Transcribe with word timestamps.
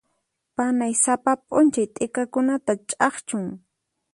Panay 0.55 0.93
sapa 1.03 1.33
p'unchay 1.47 1.87
t'ikakunata 1.95 2.71
ch'akchun. 2.87 3.45